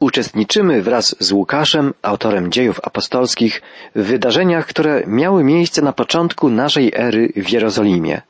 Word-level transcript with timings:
Uczestniczymy 0.00 0.82
wraz 0.82 1.16
z 1.18 1.32
Łukaszem, 1.32 1.94
autorem 2.02 2.52
dziejów 2.52 2.80
apostolskich, 2.82 3.62
w 3.94 4.02
wydarzeniach, 4.02 4.66
które 4.66 5.02
miały 5.06 5.44
miejsce 5.44 5.82
na 5.82 5.92
początku 5.92 6.50
naszej 6.50 6.92
ery 6.94 7.32
w 7.36 7.50
Jerozolimie, 7.50 8.22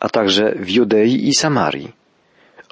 a 0.00 0.08
także 0.08 0.54
w 0.56 0.70
Judei 0.70 1.28
i 1.28 1.34
Samarii. 1.34 1.92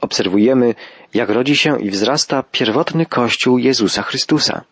Obserwujemy, 0.01 0.75
jak 1.15 1.31
rodzi 1.31 1.57
się 1.57 1.81
i 1.81 1.91
wzrasta 1.91 2.45
pierwotny 2.53 3.07
Kościół 3.07 3.59
Jezusa 3.59 4.03
Chrystusa. 4.03 4.65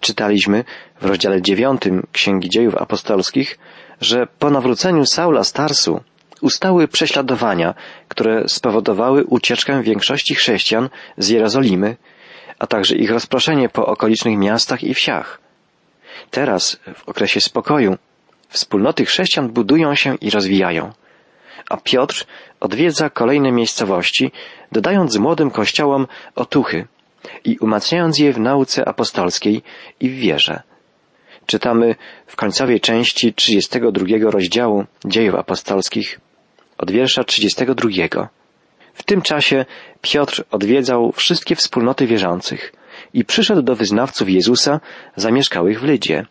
Czytaliśmy 0.00 0.64
w 1.00 1.04
rozdziale 1.04 1.42
dziewiątym 1.42 2.06
Księgi 2.12 2.48
Dziejów 2.48 2.76
Apostolskich, 2.76 3.58
że 4.00 4.26
po 4.38 4.50
nawróceniu 4.50 5.06
Saula 5.06 5.44
z 5.44 5.52
Tarsu 5.52 6.00
ustały 6.40 6.88
prześladowania, 6.88 7.74
które 8.08 8.48
spowodowały 8.48 9.24
ucieczkę 9.24 9.82
większości 9.82 10.34
chrześcijan 10.34 10.88
z 11.18 11.28
Jerozolimy, 11.28 11.96
a 12.64 12.66
także 12.66 12.94
ich 12.96 13.10
rozproszenie 13.10 13.68
po 13.68 13.86
okolicznych 13.86 14.38
miastach 14.38 14.84
i 14.84 14.94
wsiach. 14.94 15.40
Teraz, 16.30 16.80
w 16.94 17.08
okresie 17.08 17.40
spokoju, 17.40 17.96
wspólnoty 18.48 19.04
chrześcijan 19.04 19.48
budują 19.48 19.94
się 19.94 20.14
i 20.20 20.30
rozwijają, 20.30 20.92
a 21.70 21.76
Piotr 21.76 22.26
odwiedza 22.60 23.10
kolejne 23.10 23.52
miejscowości, 23.52 24.32
dodając 24.72 25.18
młodym 25.18 25.50
kościołom 25.50 26.06
otuchy 26.34 26.86
i 27.44 27.58
umacniając 27.58 28.18
je 28.18 28.32
w 28.32 28.40
nauce 28.40 28.88
apostolskiej 28.88 29.62
i 30.00 30.10
w 30.10 30.14
wierze. 30.14 30.62
Czytamy 31.46 31.94
w 32.26 32.36
końcowej 32.36 32.80
części 32.80 33.34
32 33.34 34.30
rozdziału 34.30 34.84
dziejów 35.04 35.34
apostolskich 35.34 36.20
od 36.78 36.90
wiersza 36.90 37.24
32. 37.24 38.28
W 38.94 39.02
tym 39.02 39.22
czasie 39.22 39.64
Piotr 40.02 40.44
odwiedzał 40.50 41.12
wszystkie 41.12 41.56
wspólnoty 41.56 42.06
wierzących 42.06 42.72
i 43.14 43.24
przyszedł 43.24 43.62
do 43.62 43.76
wyznawców 43.76 44.28
Jezusa 44.28 44.80
zamieszkałych 45.16 45.80
w 45.80 45.84
Lydzie. 45.84 46.26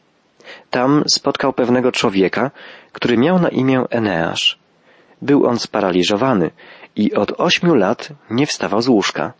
Tam 0.70 1.04
spotkał 1.08 1.54
pewnego 1.54 1.92
człowieka, 1.92 2.52
który 2.92 3.18
miał 3.18 3.40
na 3.40 3.50
imię 3.50 3.84
Eneasz. 3.90 4.60
Był 5.22 5.46
on 5.46 5.60
sparaliżowany 5.60 6.52
i 6.96 7.14
od 7.14 7.40
ośmiu 7.40 7.76
lat 7.76 8.10
nie 8.30 8.48
wstawał 8.48 8.82
z 8.82 8.88
łóżka. 8.88 9.34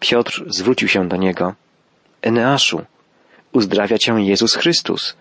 Piotr 0.00 0.44
zwrócił 0.46 0.88
się 0.88 1.08
do 1.08 1.16
niego. 1.16 1.54
Eneaszu, 2.22 2.84
uzdrawia 3.52 3.98
cię 3.98 4.12
Jezus 4.12 4.54
Chrystus. 4.54 5.16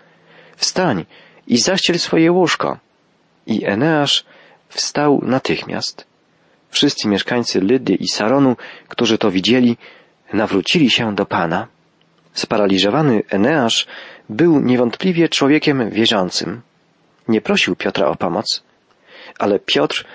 Wstań 0.56 1.06
i 1.48 1.58
zaściel 1.58 2.00
swoje 2.00 2.32
łóżko. 2.32 2.78
I 3.48 3.66
Eneasz 3.66 4.26
wstał 4.70 5.22
natychmiast. 5.24 6.09
Wszyscy 6.70 7.08
mieszkańcy 7.08 7.62
Lydy 7.62 7.94
i 7.94 8.08
Saronu, 8.08 8.56
którzy 8.88 9.18
to 9.18 9.32
widzieli, 9.32 9.78
nawrócili 10.34 10.90
się 10.90 11.16
do 11.16 11.26
Pana. 11.26 11.68
Sparaliżowany 12.34 13.24
Eneasz 13.30 13.88
był 14.30 14.60
niewątpliwie 14.60 15.30
człowiekiem 15.30 15.90
wierzącym. 15.90 16.62
Nie 17.28 17.42
prosił 17.42 17.76
Piotra 17.76 18.08
o 18.08 18.16
pomoc, 18.16 18.64
ale 19.40 19.60
Piotr 19.60 20.06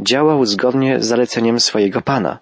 działał 0.00 0.44
zgodnie 0.44 1.00
z 1.00 1.06
zaleceniem 1.06 1.60
swojego 1.60 2.00
Pana. 2.00 2.38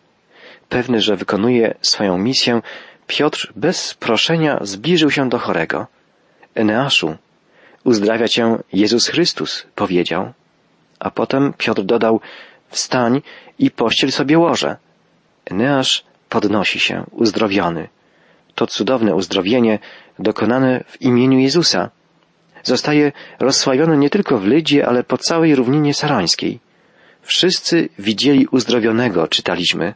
Pewny, 0.69 1.01
że 1.01 1.17
wykonuje 1.17 1.75
swoją 1.83 2.19
misję, 2.19 2.63
Piotr 3.07 3.53
bez 3.57 3.95
proszenia 3.95 4.59
zbliżył 4.63 5.11
się 5.11 5.29
do 5.29 5.39
chorego. 5.39 5.87
Eneaszu, 6.55 7.17
uzdrawia 7.85 8.29
cię 8.29 8.57
Jezus 8.73 9.09
Chrystus, 9.09 9.67
powiedział. 9.75 10.33
A 10.99 11.11
potem 11.11 11.53
Piotr 11.59 11.83
dodał, 11.83 12.21
wstań 12.71 13.23
i 13.59 13.71
pościel 13.71 14.13
sobie 14.13 14.39
łoże. 14.39 14.77
Eneasz 15.45 16.05
podnosi 16.29 16.81
się, 16.81 17.05
uzdrowiony. 17.11 17.89
To 18.55 18.67
cudowne 18.67 19.15
uzdrowienie, 19.15 19.79
dokonane 20.19 20.85
w 20.87 21.03
imieniu 21.03 21.39
Jezusa, 21.39 21.91
zostaje 22.63 23.13
rozsławione 23.41 23.97
nie 23.97 24.11
tylko 24.11 24.39
w 24.39 24.45
Lydzie, 24.45 24.87
ale 24.87 25.05
po 25.05 25.19
całej 25.19 25.55
równinie 25.55 25.95
sarańskiej. 25.95 26.61
Wszyscy 27.23 27.89
widzieli 27.99 28.47
uzdrowionego, 28.47 29.29
czytaliśmy. 29.29 29.95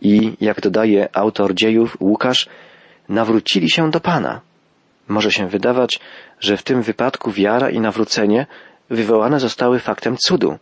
I, 0.00 0.32
jak 0.40 0.60
dodaje 0.60 1.08
autor 1.16 1.54
dziejów 1.54 1.96
Łukasz, 2.00 2.48
nawrócili 3.08 3.70
się 3.70 3.90
do 3.90 4.00
Pana. 4.00 4.40
Może 5.08 5.32
się 5.32 5.48
wydawać, 5.48 6.00
że 6.40 6.56
w 6.56 6.62
tym 6.62 6.82
wypadku 6.82 7.32
wiara 7.32 7.70
i 7.70 7.80
nawrócenie 7.80 8.46
wywołane 8.90 9.40
zostały 9.40 9.78
faktem 9.78 10.16
cudu. 10.16 10.58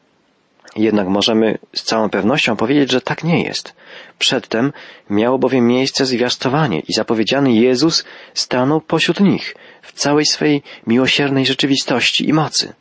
Jednak 0.77 1.09
możemy 1.09 1.59
z 1.73 1.83
całą 1.83 2.11
pewnością 2.11 2.57
powiedzieć, 2.57 2.91
że 2.91 3.01
tak 3.01 3.25
nie 3.25 3.43
jest. 3.43 3.75
Przedtem 4.19 4.73
miało 5.11 5.39
bowiem 5.39 5.67
miejsce 5.67 6.07
zwiastowanie 6.07 6.81
i 6.81 6.93
zapowiedziany 6.93 7.53
Jezus 7.53 8.05
stanął 8.35 8.81
pośród 8.81 9.21
nich 9.21 9.55
w 9.83 9.93
całej 9.93 10.27
swej 10.27 10.63
miłosiernej 10.87 11.47
rzeczywistości 11.47 12.29
i 12.29 12.33
mocy. 12.33 12.75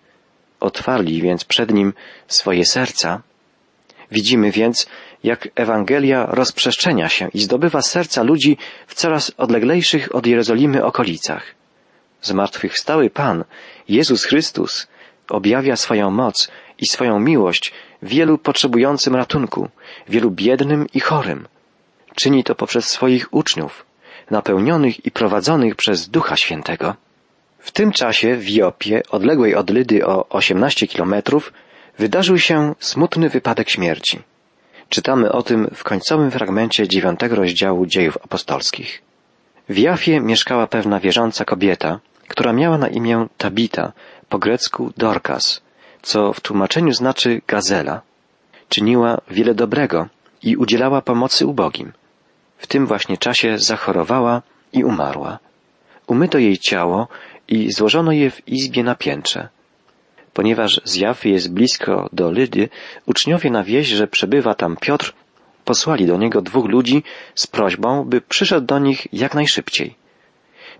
Otwarli 0.59 1.21
więc 1.21 1.45
przed 1.45 1.73
nim 1.73 1.93
swoje 2.27 2.65
serca. 2.65 3.21
Widzimy 4.11 4.51
więc, 4.51 4.87
jak 5.23 5.47
Ewangelia 5.55 6.25
rozprzestrzenia 6.25 7.09
się 7.09 7.29
i 7.33 7.39
zdobywa 7.39 7.81
serca 7.81 8.23
ludzi 8.23 8.57
w 8.87 8.95
coraz 8.95 9.31
odleglejszych 9.37 10.15
od 10.15 10.27
Jerozolimy 10.27 10.85
okolicach. 10.85 11.55
Zmartwychwstały 12.21 13.09
Pan, 13.09 13.43
Jezus 13.89 14.23
Chrystus, 14.23 14.87
objawia 15.29 15.75
swoją 15.75 16.11
moc 16.11 16.51
i 16.79 16.87
swoją 16.87 17.19
miłość 17.19 17.73
wielu 18.01 18.37
potrzebującym 18.37 19.15
ratunku, 19.15 19.69
wielu 20.09 20.31
biednym 20.31 20.87
i 20.93 20.99
chorym. 20.99 21.47
Czyni 22.15 22.43
to 22.43 22.55
poprzez 22.55 22.85
swoich 22.85 23.33
uczniów, 23.33 23.85
napełnionych 24.31 25.05
i 25.05 25.11
prowadzonych 25.11 25.75
przez 25.75 26.09
Ducha 26.09 26.37
Świętego. 26.37 26.95
W 27.59 27.71
tym 27.71 27.91
czasie 27.91 28.35
w 28.35 28.49
Jopie, 28.49 29.01
odległej 29.09 29.55
od 29.55 29.69
Lydy 29.69 30.05
o 30.05 30.29
18 30.29 30.87
kilometrów, 30.87 31.53
wydarzył 31.97 32.37
się 32.37 32.75
smutny 32.79 33.29
wypadek 33.29 33.69
śmierci. 33.69 34.19
Czytamy 34.89 35.31
o 35.31 35.43
tym 35.43 35.67
w 35.73 35.83
końcowym 35.83 36.31
fragmencie 36.31 36.87
dziewiątego 36.87 37.35
rozdziału 37.35 37.85
dziejów 37.85 38.17
apostolskich. 38.23 39.01
W 39.69 39.77
Jafie 39.77 40.19
mieszkała 40.19 40.67
pewna 40.67 40.99
wierząca 40.99 41.45
kobieta, 41.45 41.99
która 42.27 42.53
miała 42.53 42.77
na 42.77 42.87
imię 42.87 43.27
Tabita, 43.37 43.91
po 44.29 44.39
grecku 44.39 44.93
Dorcas, 44.97 45.61
co 46.05 46.33
w 46.33 46.41
tłumaczeniu 46.41 46.93
znaczy 46.93 47.41
gazela. 47.47 48.01
Czyniła 48.69 49.21
wiele 49.31 49.53
dobrego 49.55 50.07
i 50.43 50.57
udzielała 50.57 51.01
pomocy 51.01 51.45
ubogim. 51.45 51.91
W 52.57 52.67
tym 52.67 52.87
właśnie 52.87 53.17
czasie 53.17 53.57
zachorowała 53.57 54.41
i 54.73 54.83
umarła. 54.83 55.39
Umyto 56.07 56.37
jej 56.37 56.57
ciało 56.57 57.07
i 57.47 57.71
złożono 57.71 58.11
je 58.11 58.31
w 58.31 58.47
izbie 58.47 58.83
na 58.83 58.95
piętrze. 58.95 59.49
Ponieważ 60.33 60.81
z 60.83 60.95
Jafy 60.95 61.29
jest 61.29 61.53
blisko 61.53 62.09
do 62.13 62.31
Lydy, 62.31 62.69
uczniowie 63.05 63.49
na 63.49 63.63
wieść, 63.63 63.89
że 63.89 64.07
przebywa 64.07 64.55
tam 64.55 64.77
Piotr, 64.77 65.13
posłali 65.65 66.05
do 66.07 66.17
niego 66.17 66.41
dwóch 66.41 66.65
ludzi 66.65 67.03
z 67.35 67.47
prośbą, 67.47 68.03
by 68.03 68.21
przyszedł 68.21 68.67
do 68.67 68.79
nich 68.79 69.07
jak 69.13 69.35
najszybciej. 69.35 69.95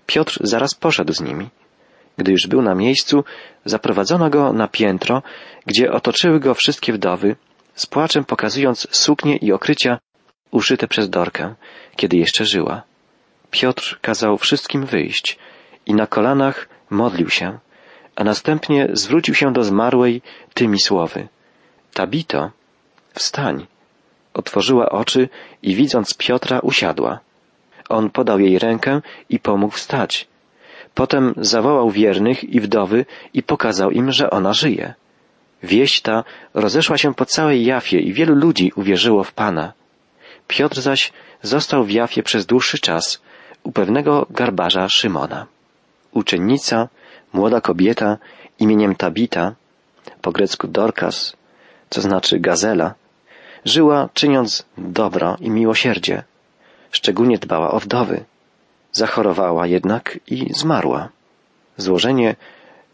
Piotr 0.06 0.38
zaraz 0.40 0.74
poszedł 0.74 1.12
z 1.12 1.20
nimi. 1.20 1.48
Gdy 2.18 2.32
już 2.32 2.46
był 2.46 2.62
na 2.62 2.74
miejscu, 2.74 3.24
zaprowadzono 3.64 4.30
go 4.30 4.52
na 4.52 4.68
piętro, 4.68 5.22
gdzie 5.66 5.92
otoczyły 5.92 6.40
go 6.40 6.54
wszystkie 6.54 6.92
wdowy, 6.92 7.36
z 7.74 7.86
płaczem 7.86 8.24
pokazując 8.24 8.88
suknie 8.90 9.36
i 9.36 9.52
okrycia 9.52 9.98
uszyte 10.50 10.88
przez 10.88 11.10
Dorkę, 11.10 11.54
kiedy 11.96 12.16
jeszcze 12.16 12.44
żyła. 12.44 12.82
Piotr 13.50 13.98
kazał 14.00 14.38
wszystkim 14.38 14.86
wyjść 14.86 15.38
i 15.86 15.94
na 15.94 16.06
kolanach 16.06 16.68
modlił 16.90 17.30
się, 17.30 17.58
a 18.16 18.24
następnie 18.24 18.88
zwrócił 18.92 19.34
się 19.34 19.52
do 19.52 19.64
zmarłej 19.64 20.22
tymi 20.54 20.80
słowy. 20.80 21.28
Tabito, 21.94 22.50
wstań. 23.14 23.66
Otworzyła 24.34 24.88
oczy 24.88 25.28
i 25.62 25.74
widząc 25.74 26.14
Piotra 26.14 26.58
usiadła. 26.58 27.20
On 27.88 28.10
podał 28.10 28.40
jej 28.40 28.58
rękę 28.58 29.00
i 29.28 29.38
pomógł 29.38 29.74
wstać. 29.74 30.28
Potem 31.00 31.34
zawołał 31.36 31.90
wiernych 31.90 32.44
i 32.44 32.60
wdowy 32.60 33.04
i 33.34 33.42
pokazał 33.42 33.90
im, 33.90 34.12
że 34.12 34.30
ona 34.30 34.52
żyje. 34.52 34.94
Wieść 35.62 36.00
ta 36.00 36.24
rozeszła 36.54 36.98
się 36.98 37.14
po 37.14 37.24
całej 37.24 37.64
Jafie 37.64 38.00
i 38.00 38.12
wielu 38.12 38.34
ludzi 38.34 38.72
uwierzyło 38.76 39.24
w 39.24 39.32
Pana. 39.32 39.72
Piotr 40.48 40.80
zaś 40.80 41.12
został 41.42 41.84
w 41.84 41.90
Jafie 41.90 42.22
przez 42.22 42.46
dłuższy 42.46 42.78
czas 42.78 43.22
u 43.62 43.72
pewnego 43.72 44.26
garbarza 44.30 44.88
Szymona. 44.88 45.46
Uczennica, 46.12 46.88
młoda 47.32 47.60
kobieta 47.60 48.18
imieniem 48.58 48.94
Tabita, 48.94 49.54
po 50.22 50.32
grecku 50.32 50.68
Dorcas, 50.68 51.36
co 51.90 52.00
znaczy 52.00 52.40
gazela, 52.40 52.94
żyła 53.64 54.08
czyniąc 54.14 54.66
dobro 54.78 55.36
i 55.40 55.50
miłosierdzie. 55.50 56.22
Szczególnie 56.90 57.38
dbała 57.38 57.70
o 57.70 57.80
wdowy. 57.80 58.24
Zachorowała 58.96 59.66
jednak 59.66 60.18
i 60.26 60.54
zmarła. 60.54 61.08
Złożenie 61.76 62.36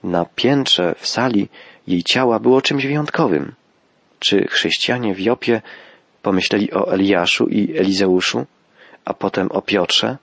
na 0.04 0.24
piętrze 0.24 0.94
w 0.98 1.06
sali 1.06 1.48
jej 1.86 2.02
ciała 2.02 2.38
było 2.38 2.62
czymś 2.62 2.86
wyjątkowym. 2.86 3.54
Czy 4.18 4.48
chrześcijanie 4.48 5.14
w 5.14 5.20
Jopie 5.20 5.62
pomyśleli 6.22 6.72
o 6.72 6.92
Eliaszu 6.92 7.46
i 7.46 7.78
Elizeuszu, 7.78 8.46
a 9.04 9.14
potem 9.14 9.52
o 9.52 9.62
Piotrze, 9.62 10.16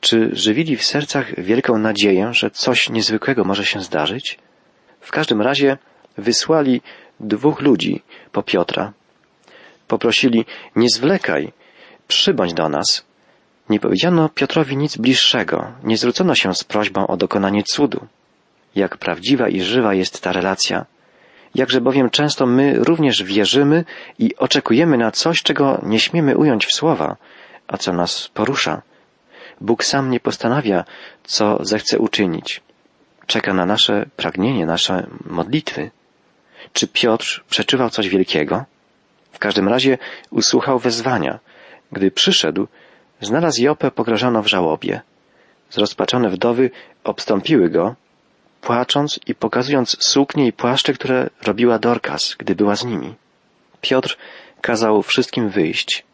Czy 0.00 0.30
żywili 0.32 0.76
w 0.76 0.84
sercach 0.84 1.40
wielką 1.40 1.78
nadzieję, 1.78 2.28
że 2.32 2.50
coś 2.50 2.90
niezwykłego 2.90 3.44
może 3.44 3.64
się 3.64 3.80
zdarzyć? 3.80 4.38
W 5.00 5.10
każdym 5.10 5.42
razie 5.42 5.78
wysłali 6.18 6.80
dwóch 7.20 7.60
ludzi 7.60 8.02
po 8.32 8.42
Piotra. 8.42 8.92
Poprosili, 9.88 10.44
nie 10.76 10.88
zwlekaj, 10.88 11.52
przybądź 12.08 12.54
do 12.54 12.68
nas. 12.68 13.07
Nie 13.70 13.80
powiedziano 13.80 14.28
Piotrowi 14.28 14.76
nic 14.76 14.96
bliższego, 14.96 15.72
nie 15.84 15.96
zwrócono 15.96 16.34
się 16.34 16.54
z 16.54 16.64
prośbą 16.64 17.06
o 17.06 17.16
dokonanie 17.16 17.62
cudu. 17.62 18.06
Jak 18.74 18.96
prawdziwa 18.96 19.48
i 19.48 19.60
żywa 19.60 19.94
jest 19.94 20.22
ta 20.22 20.32
relacja. 20.32 20.86
Jakże 21.54 21.80
bowiem 21.80 22.10
często 22.10 22.46
my 22.46 22.74
również 22.78 23.22
wierzymy 23.22 23.84
i 24.18 24.36
oczekujemy 24.36 24.98
na 24.98 25.10
coś, 25.10 25.42
czego 25.42 25.80
nie 25.82 26.00
śmiemy 26.00 26.36
ująć 26.36 26.66
w 26.66 26.74
słowa, 26.74 27.16
a 27.68 27.76
co 27.76 27.92
nas 27.92 28.28
porusza. 28.34 28.82
Bóg 29.60 29.84
sam 29.84 30.10
nie 30.10 30.20
postanawia, 30.20 30.84
co 31.24 31.58
zechce 31.60 31.98
uczynić. 31.98 32.62
Czeka 33.26 33.54
na 33.54 33.66
nasze 33.66 34.06
pragnienie, 34.16 34.66
nasze 34.66 35.06
modlitwy. 35.26 35.90
Czy 36.72 36.88
Piotr 36.88 37.44
przeczywał 37.50 37.90
coś 37.90 38.08
wielkiego? 38.08 38.64
W 39.32 39.38
każdym 39.38 39.68
razie 39.68 39.98
usłuchał 40.30 40.78
wezwania. 40.78 41.38
Gdy 41.92 42.10
przyszedł, 42.10 42.66
znalazł 43.20 43.62
Jopę 43.62 43.90
pogrążoną 43.90 44.42
w 44.42 44.46
żałobie. 44.46 45.00
Zrozpaczone 45.70 46.30
wdowy 46.30 46.70
obstąpiły 47.04 47.70
go, 47.70 47.94
płacząc 48.60 49.20
i 49.26 49.34
pokazując 49.34 49.96
suknie 50.04 50.46
i 50.46 50.52
płaszcze, 50.52 50.92
które 50.92 51.30
robiła 51.42 51.78
Dorkas, 51.78 52.34
gdy 52.38 52.54
była 52.54 52.76
z 52.76 52.84
nimi. 52.84 53.14
Piotr 53.80 54.16
kazał 54.60 55.02
wszystkim 55.02 55.48
wyjść. 55.48 56.04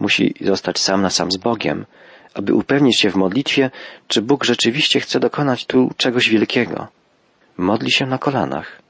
Musi 0.00 0.34
zostać 0.40 0.78
sam 0.78 1.02
na 1.02 1.10
sam 1.10 1.32
z 1.32 1.36
Bogiem, 1.36 1.86
aby 2.34 2.54
upewnić 2.54 3.00
się 3.00 3.10
w 3.10 3.16
modlitwie, 3.16 3.70
czy 4.08 4.22
Bóg 4.22 4.44
rzeczywiście 4.44 5.00
chce 5.00 5.20
dokonać 5.20 5.66
tu 5.66 5.90
czegoś 5.96 6.28
wielkiego. 6.28 6.88
Modli 7.56 7.92
się 7.92 8.06
na 8.06 8.18
kolanach. 8.18 8.82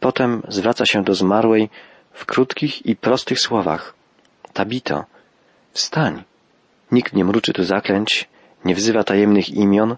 Potem 0.00 0.42
zwraca 0.48 0.86
się 0.86 1.04
do 1.04 1.14
zmarłej 1.14 1.70
w 2.12 2.26
krótkich 2.26 2.86
i 2.86 2.96
prostych 2.96 3.40
słowach. 3.40 3.94
Tabito, 4.52 5.04
wstań. 5.72 6.22
Nikt 6.92 7.12
nie 7.12 7.24
mruczy 7.24 7.52
tu 7.52 7.64
zaklęć, 7.64 8.28
nie 8.64 8.74
wzywa 8.74 9.04
tajemnych 9.04 9.50
imion, 9.50 9.96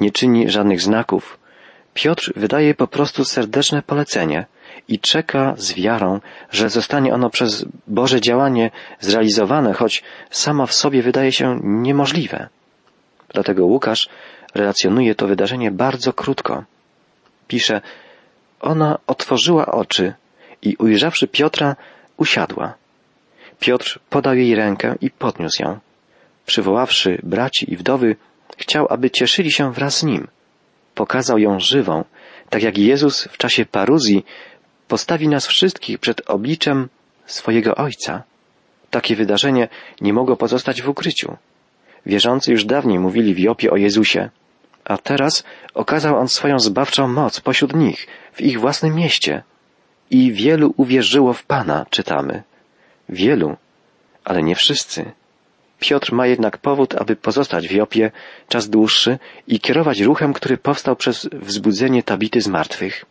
nie 0.00 0.10
czyni 0.10 0.50
żadnych 0.50 0.80
znaków. 0.80 1.38
Piotr 1.94 2.32
wydaje 2.36 2.74
po 2.74 2.86
prostu 2.86 3.24
serdeczne 3.24 3.82
polecenie 3.82 4.46
i 4.88 4.98
czeka 5.00 5.54
z 5.56 5.72
wiarą, 5.72 6.20
że 6.50 6.70
zostanie 6.70 7.14
ono 7.14 7.30
przez 7.30 7.64
Boże 7.86 8.20
działanie 8.20 8.70
zrealizowane, 9.00 9.72
choć 9.72 10.02
samo 10.30 10.66
w 10.66 10.74
sobie 10.74 11.02
wydaje 11.02 11.32
się 11.32 11.60
niemożliwe. 11.62 12.48
Dlatego 13.34 13.66
Łukasz 13.66 14.08
relacjonuje 14.54 15.14
to 15.14 15.26
wydarzenie 15.26 15.70
bardzo 15.70 16.12
krótko. 16.12 16.64
Pisze, 17.48 17.80
ona 18.60 18.98
otworzyła 19.06 19.66
oczy 19.66 20.14
i 20.62 20.76
ujrzawszy 20.76 21.28
Piotra, 21.28 21.76
usiadła. 22.16 22.74
Piotr 23.60 23.98
podał 24.10 24.34
jej 24.34 24.54
rękę 24.54 24.94
i 25.00 25.10
podniósł 25.10 25.62
ją. 25.62 25.78
Przywoławszy 26.46 27.20
braci 27.22 27.72
i 27.72 27.76
wdowy, 27.76 28.16
chciał, 28.56 28.86
aby 28.90 29.10
cieszyli 29.10 29.52
się 29.52 29.72
wraz 29.72 29.98
z 29.98 30.02
nim. 30.02 30.28
Pokazał 30.94 31.38
ją 31.38 31.60
żywą, 31.60 32.04
tak 32.50 32.62
jak 32.62 32.78
Jezus 32.78 33.24
w 33.24 33.36
czasie 33.36 33.66
paruzji 33.66 34.24
postawi 34.88 35.28
nas 35.28 35.46
wszystkich 35.46 35.98
przed 35.98 36.30
obliczem 36.30 36.88
swojego 37.26 37.74
Ojca. 37.74 38.22
Takie 38.90 39.16
wydarzenie 39.16 39.68
nie 40.00 40.12
mogło 40.12 40.36
pozostać 40.36 40.82
w 40.82 40.88
ukryciu. 40.88 41.36
Wierzący 42.06 42.52
już 42.52 42.64
dawniej 42.64 42.98
mówili 42.98 43.34
w 43.34 43.38
Jopie 43.38 43.70
o 43.70 43.76
Jezusie, 43.76 44.30
a 44.84 44.98
teraz 44.98 45.44
okazał 45.74 46.18
On 46.18 46.28
swoją 46.28 46.58
zbawczą 46.58 47.08
moc 47.08 47.40
pośród 47.40 47.74
nich, 47.74 48.06
w 48.32 48.40
ich 48.40 48.60
własnym 48.60 48.94
mieście. 48.94 49.42
I 50.10 50.32
wielu 50.32 50.74
uwierzyło 50.76 51.32
w 51.32 51.44
Pana, 51.44 51.86
czytamy. 51.90 52.42
Wielu, 53.08 53.56
ale 54.24 54.42
nie 54.42 54.54
wszyscy. 54.54 55.12
Piotr 55.88 56.12
ma 56.12 56.26
jednak 56.26 56.58
powód, 56.58 56.94
aby 56.94 57.16
pozostać 57.16 57.68
w 57.68 57.70
Jopie 57.70 58.10
czas 58.48 58.70
dłuższy 58.70 59.18
i 59.46 59.60
kierować 59.60 60.00
ruchem, 60.00 60.32
który 60.32 60.56
powstał 60.56 60.96
przez 60.96 61.28
wzbudzenie 61.32 62.02
tabity 62.02 62.40
z 62.40 62.48
martwych. 62.48 63.04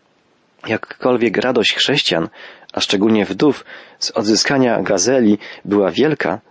Jakkolwiek 0.67 1.37
radość 1.37 1.73
chrześcijan, 1.73 2.29
a 2.73 2.81
szczególnie 2.81 3.25
wdów, 3.25 3.65
z 3.99 4.11
odzyskania 4.11 4.81
gazeli 4.81 5.37
była 5.65 5.91
wielka, 5.91 6.41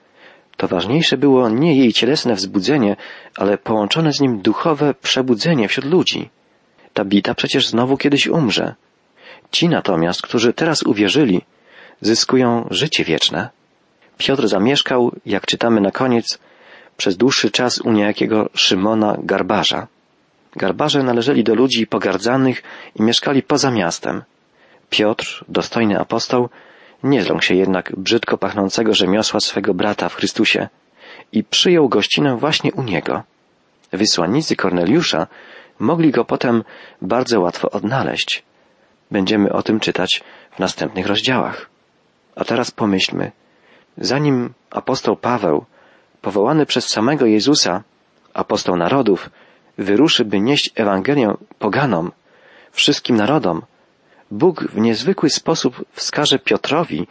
to 0.56 0.69
ważniejsze 0.69 1.16
było 1.16 1.48
nie 1.48 1.78
jej 1.78 1.92
cielesne 1.92 2.34
wzbudzenie, 2.34 2.96
ale 3.36 3.58
połączone 3.58 4.12
z 4.12 4.20
nim 4.20 4.42
duchowe 4.42 4.94
przebudzenie 4.94 5.68
wśród 5.68 5.86
ludzi. 5.86 6.30
Tabita 6.92 7.34
przecież 7.34 7.68
znowu 7.68 7.96
kiedyś 7.96 8.26
umrze. 8.26 8.75
Ci 9.50 9.68
natomiast, 9.68 10.22
którzy 10.22 10.52
teraz 10.52 10.82
uwierzyli, 10.82 11.42
zyskują 12.00 12.66
życie 12.70 13.04
wieczne. 13.04 13.62
Piotr 14.26 14.48
zamieszkał, 14.48 15.12
jak 15.26 15.46
czytamy 15.46 15.80
na 15.80 15.90
koniec, 15.90 16.38
przez 16.96 17.16
dłuższy 17.16 17.50
czas 17.50 17.80
u 17.80 17.92
niejakiego 17.92 18.48
Szymona 18.54 19.16
Garbarza. 19.22 19.86
Garbarze 20.56 21.02
należeli 21.02 21.44
do 21.44 21.54
ludzi 21.54 21.86
pogardzanych 21.86 22.62
i 22.94 23.02
mieszkali 23.02 23.42
poza 23.42 23.70
miastem. 23.70 24.22
Piotr, 24.90 25.44
dostojny 25.48 26.00
apostoł, 26.00 26.48
nie 27.02 27.22
zrąkł 27.22 27.44
się 27.44 27.54
jednak 27.54 27.92
brzydko 27.96 28.38
pachnącego 28.38 28.94
rzemiosła 28.94 29.40
swego 29.40 29.74
brata 29.74 30.08
w 30.08 30.14
Chrystusie 30.14 30.68
i 31.32 31.44
przyjął 31.44 31.88
gościnę 31.88 32.36
właśnie 32.36 32.72
u 32.72 32.82
niego. 32.82 33.22
Wysłannicy 33.92 34.56
Korneliusza 34.56 35.26
mogli 35.78 36.10
go 36.10 36.25
potem 36.25 36.64
bardzo 37.00 37.40
łatwo 37.40 37.70
odnaleźć. 37.70 38.42
Będziemy 39.10 39.52
o 39.52 39.62
tym 39.62 39.80
czytać 39.80 40.22
w 40.56 40.58
następnych 40.58 41.06
rozdziałach. 41.06 41.70
A 42.36 42.44
teraz 42.44 42.70
pomyślmy, 42.70 43.32
zanim 43.98 44.52
apostoł 44.70 45.16
Paweł, 45.16 45.64
powołany 46.20 46.66
przez 46.66 46.88
samego 46.88 47.26
Jezusa, 47.26 47.82
apostoł 48.34 48.76
narodów, 48.76 49.30
wyruszy, 49.78 50.24
by 50.24 50.40
nieść 50.40 50.70
Ewangelię 50.74 51.34
poganom, 51.58 52.12
wszystkim 52.72 53.16
narodom, 53.16 53.62
Bóg 54.32 54.64
w 54.64 54.78
niezwykły 54.80 55.30
sposób 55.30 55.84
wskaże 55.92 56.38
Piotrowi 56.38 57.06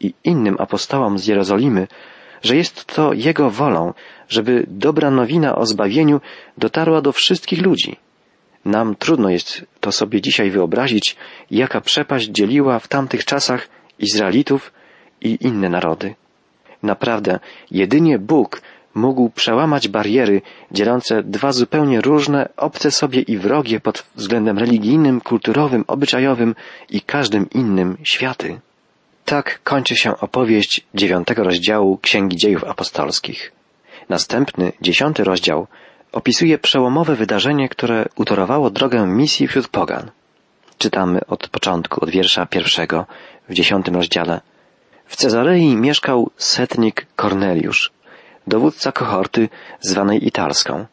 i 0.00 0.14
innym 0.24 0.56
apostołom 0.58 1.18
z 1.18 1.26
Jerozolimy, 1.26 1.86
że 2.42 2.56
jest 2.56 2.84
to 2.84 3.12
Jego 3.12 3.50
wolą, 3.50 3.94
żeby 4.28 4.66
dobra 4.68 5.10
nowina 5.10 5.56
o 5.56 5.66
zbawieniu 5.66 6.20
dotarła 6.58 7.00
do 7.00 7.12
wszystkich 7.12 7.62
ludzi. 7.62 7.96
Nam 8.64 8.96
trudno 8.96 9.30
jest 9.30 9.66
to 9.80 9.92
sobie 9.92 10.20
dzisiaj 10.20 10.50
wyobrazić, 10.50 11.16
jaka 11.50 11.80
przepaść 11.80 12.28
dzieliła 12.28 12.78
w 12.78 12.88
tamtych 12.88 13.24
czasach 13.24 13.68
Izraelitów 13.98 14.72
i 15.20 15.38
inne 15.40 15.68
narody. 15.68 16.14
Naprawdę, 16.84 17.38
jedynie 17.70 18.18
Bóg 18.18 18.62
mógł 18.94 19.30
przełamać 19.30 19.88
bariery 19.88 20.42
dzielące 20.72 21.22
dwa 21.22 21.52
zupełnie 21.52 22.00
różne, 22.00 22.48
obce 22.56 22.90
sobie 22.90 23.20
i 23.20 23.38
wrogie 23.38 23.80
pod 23.80 24.06
względem 24.16 24.58
religijnym, 24.58 25.20
kulturowym, 25.20 25.84
obyczajowym 25.86 26.54
i 26.90 27.00
każdym 27.00 27.50
innym 27.50 27.96
światy. 28.02 28.60
Tak 29.24 29.60
kończy 29.62 29.96
się 29.96 30.16
opowieść 30.20 30.86
dziewiątego 30.94 31.44
rozdziału 31.44 31.98
Księgi 31.98 32.36
Dziejów 32.36 32.64
Apostolskich. 32.64 33.52
Następny, 34.08 34.72
dziesiąty 34.80 35.24
rozdział 35.24 35.66
opisuje 36.12 36.58
przełomowe 36.58 37.14
wydarzenie, 37.16 37.68
które 37.68 38.06
utorowało 38.16 38.70
drogę 38.70 39.06
misji 39.06 39.48
wśród 39.48 39.68
pogan. 39.68 40.10
Czytamy 40.78 41.20
od 41.26 41.48
początku, 41.48 42.04
od 42.04 42.10
wiersza 42.10 42.46
pierwszego 42.46 43.06
w 43.48 43.54
dziesiątym 43.54 43.94
rozdziale. 43.94 44.40
W 45.06 45.16
Cezarei 45.16 45.76
mieszkał 45.76 46.30
setnik 46.36 47.06
Korneliusz, 47.16 47.92
dowódca 48.46 48.92
kohorty 48.92 49.48
zwanej 49.80 50.26
Italską. 50.26 50.86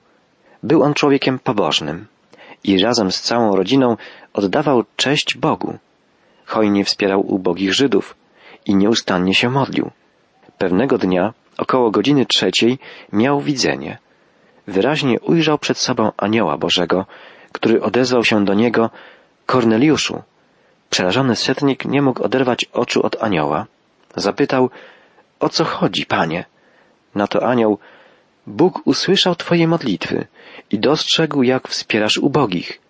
Był 0.64 0.84
on 0.84 0.94
człowiekiem 0.94 1.40
pobożnym 1.40 2.08
i 2.64 2.84
razem 2.84 3.12
z 3.12 3.22
całą 3.22 3.56
rodziną 3.56 3.98
oddawał 4.34 4.84
cześć 4.96 5.38
Bogu. 5.38 5.78
Hojnie 6.46 6.86
wspierał 6.86 7.34
ubogich 7.34 7.74
Żydów 7.74 8.16
i 8.66 8.76
nieustannie 8.76 9.36
się 9.36 9.50
modlił. 9.50 9.92
Pewnego 10.58 10.98
dnia, 10.98 11.34
około 11.58 11.92
godziny 11.92 12.26
trzeciej, 12.26 12.80
miał 13.14 13.42
widzenie. 13.42 13.98
Wyraźnie 14.68 15.20
ujrzał 15.20 15.58
przed 15.58 15.78
sobą 15.78 16.12
anioła 16.18 16.58
Bożego, 16.58 17.06
który 17.52 17.82
odezwał 17.82 18.24
się 18.24 18.46
do 18.46 18.54
niego 18.54 18.90
Korneliuszu. 19.46 20.22
Przerażony 20.90 21.36
setnik 21.36 21.86
nie 21.86 22.02
mógł 22.02 22.24
oderwać 22.24 22.66
oczu 22.74 23.06
od 23.06 23.24
anioła. 23.24 23.66
Zapytał, 24.16 24.70
o 25.40 25.50
co 25.50 25.66
chodzi, 25.66 26.06
panie? 26.06 26.46
Na 27.16 27.28
to 27.28 27.48
anioł, 27.48 27.78
Bóg 28.48 28.82
usłyszał 28.86 29.36
Twoje 29.36 29.68
modlitwy 29.68 30.28
i 30.72 30.80
dostrzegł, 30.80 31.44
jak 31.44 31.68
wspierasz 31.68 32.18
ubogich. 32.18 32.82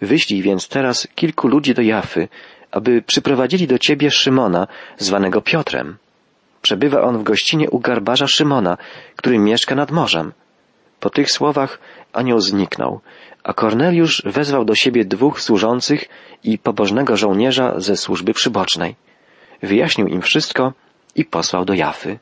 Wyślij 0.00 0.42
więc 0.42 0.68
teraz 0.68 1.08
kilku 1.14 1.48
ludzi 1.48 1.74
do 1.74 1.82
Jafy, 1.82 2.28
aby 2.70 3.02
przyprowadzili 3.02 3.66
do 3.66 3.78
Ciebie 3.78 4.10
Szymona, 4.10 4.66
zwanego 4.98 5.42
Piotrem. 5.42 5.96
Przebywa 6.62 7.02
on 7.02 7.18
w 7.18 7.22
gościnie 7.22 7.70
u 7.70 7.78
garbarza 7.78 8.26
Szymona, 8.26 8.76
który 9.16 9.38
mieszka 9.38 9.74
nad 9.74 9.90
morzem. 9.90 10.32
Po 11.00 11.10
tych 11.10 11.30
słowach 11.30 11.78
anioł 12.12 12.40
zniknął, 12.40 13.00
a 13.44 13.52
Korneliusz 13.52 14.22
wezwał 14.26 14.64
do 14.64 14.74
siebie 14.74 15.04
dwóch 15.04 15.40
służących 15.40 16.04
i 16.44 16.58
pobożnego 16.58 17.16
żołnierza 17.16 17.80
ze 17.80 17.96
służby 17.96 18.34
przybocznej. 18.34 18.96
Wyjaśnił 19.62 20.06
im 20.06 20.22
wszystko 20.22 20.72
i 21.14 21.24
posłał 21.24 21.64
do 21.64 21.74
Jafy. 21.74 22.18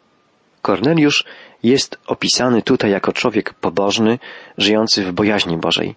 Korneliusz 0.62 1.24
jest 1.62 1.98
opisany 2.06 2.62
tutaj 2.62 2.90
jako 2.90 3.12
człowiek 3.12 3.54
pobożny, 3.54 4.18
żyjący 4.58 5.04
w 5.04 5.12
bojaźni 5.12 5.56
Bożej. 5.56 5.94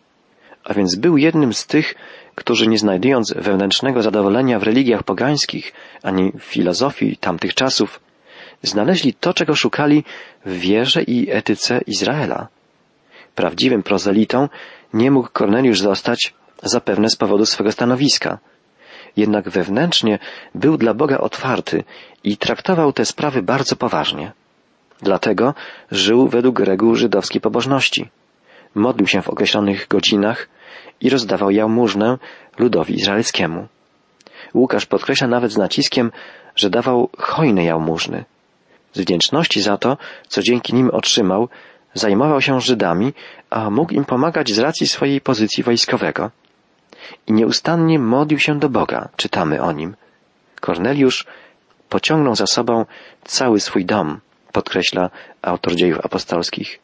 A 0.63 0.74
więc 0.74 0.96
był 0.96 1.17
jednym 1.17 1.53
z 1.53 1.65
tych, 1.65 1.96
którzy 2.36 2.67
nie 2.67 2.77
znajdując 2.77 3.34
wewnętrznego 3.34 4.01
zadowolenia 4.01 4.60
w 4.60 4.63
religiach 4.63 5.03
pogańskich 5.03 5.74
ani 6.03 6.31
w 6.39 6.43
filozofii 6.43 7.17
tamtych 7.17 7.53
czasów, 7.53 8.00
znaleźli 8.63 9.13
to, 9.13 9.34
czego 9.34 9.55
szukali 9.55 10.03
w 10.46 10.60
wierze 10.60 11.03
i 11.03 11.31
etyce 11.31 11.81
Izraela. 11.88 12.48
Prawdziwym 13.36 13.84
prozelitą 13.84 14.50
nie 14.93 15.12
mógł 15.12 15.29
Korneliusz 15.34 15.79
zostać 15.79 16.34
zapewne 16.63 17.10
z 17.10 17.15
powodu 17.15 17.46
swego 17.46 17.72
stanowiska. 17.72 18.38
Jednak 19.19 19.49
wewnętrznie 19.49 20.19
był 20.55 20.77
dla 20.77 20.93
Boga 20.93 21.17
otwarty 21.17 21.83
i 22.23 22.38
traktował 22.38 22.93
te 22.93 23.05
sprawy 23.05 23.41
bardzo 23.41 23.75
poważnie. 23.75 24.31
Dlatego 25.01 25.53
żył 25.91 26.27
według 26.27 26.59
reguł 26.59 26.95
żydowskiej 26.95 27.41
pobożności. 27.41 28.09
Modlił 28.75 29.07
się 29.07 29.21
w 29.21 29.29
określonych 29.29 29.88
godzinach 29.88 30.47
i 31.01 31.09
rozdawał 31.09 31.51
jałmużnę 31.51 32.17
ludowi 32.57 32.95
izraelskiemu. 32.95 33.67
Łukasz 34.53 34.85
podkreśla 34.85 35.27
nawet 35.27 35.51
z 35.51 35.57
naciskiem, 35.57 36.11
że 36.55 36.69
dawał 36.69 37.09
hojne 37.17 37.63
jałmużny. 37.63 38.25
Z 38.93 39.01
wdzięczności 39.01 39.61
za 39.61 39.77
to, 39.77 39.97
co 40.27 40.41
dzięki 40.41 40.75
nim 40.75 40.89
otrzymał, 40.89 41.49
zajmował 41.93 42.41
się 42.41 42.61
Żydami, 42.61 43.13
a 43.49 43.69
mógł 43.69 43.93
im 43.93 44.05
pomagać 44.05 44.51
z 44.51 44.59
racji 44.59 44.88
swojej 44.88 45.21
pozycji 45.21 45.63
wojskowego. 45.63 46.31
I 47.28 47.34
nieustannie 47.34 48.00
modlił 48.00 48.39
się 48.39 48.60
do 48.60 48.70
Boga, 48.70 49.10
czytamy 49.16 49.62
o 49.62 49.72
nim. 49.72 49.96
Korneliusz 50.62 51.25
pociągnął 51.89 52.36
za 52.36 52.48
sobą 52.48 52.86
cały 53.24 53.60
swój 53.60 53.86
dom, 53.86 54.20
podkreśla 54.51 55.10
autor 55.42 55.75
dziejów 55.75 56.06
apostolskich. 56.06 56.80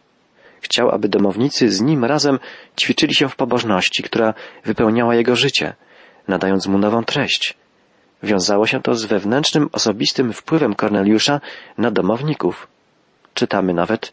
Chciał, 0.61 0.91
aby 0.91 1.09
domownicy 1.09 1.69
z 1.69 1.81
nim 1.81 2.05
razem 2.05 2.39
ćwiczyli 2.79 3.15
się 3.15 3.29
w 3.29 3.35
pobożności, 3.35 4.03
która 4.03 4.33
wypełniała 4.65 5.15
jego 5.15 5.35
życie, 5.35 5.73
nadając 6.27 6.67
mu 6.67 6.77
nową 6.77 7.03
treść. 7.03 7.57
Wiązało 8.23 8.67
się 8.67 8.81
to 8.81 8.95
z 8.95 9.05
wewnętrznym, 9.05 9.69
osobistym 9.71 10.33
wpływem 10.33 10.75
Korneliusza 10.75 11.41
na 11.77 11.91
domowników. 11.91 12.67
Czytamy 13.33 13.73
nawet 13.73 14.11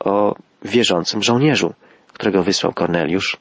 o 0.00 0.34
wierzącym 0.64 1.22
żołnierzu, 1.22 1.74
którego 2.12 2.42
wysłał 2.42 2.72
Korneliusz. 2.72 3.36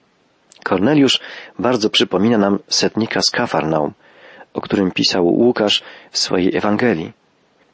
Korneliusz 0.63 1.20
bardzo 1.60 1.89
przypomina 1.89 2.38
nam 2.38 2.60
setnika 2.68 3.22
z 3.22 3.30
Kafarnaum, 3.30 3.94
o 4.53 4.62
którym 4.62 4.91
pisał 4.91 5.25
Łukasz 5.25 5.84
w 6.12 6.18
swojej 6.18 6.58
Ewangelii. 6.58 7.12